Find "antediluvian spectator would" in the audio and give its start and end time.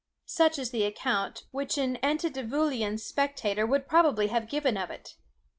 2.03-3.87